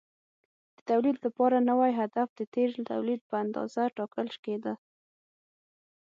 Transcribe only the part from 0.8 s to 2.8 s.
تولید لپاره نوی هدف د تېر